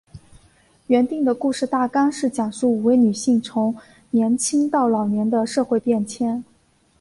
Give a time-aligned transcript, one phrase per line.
[0.87, 3.77] 原定的故事大纲是讲述五位女性从
[4.09, 6.43] 年青到老年的社会变迁。